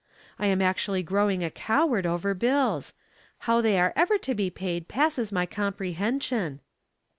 [0.39, 2.95] I am actually growing a coward over bills.
[3.45, 6.59] How they are ever to be paid passes my comprehension."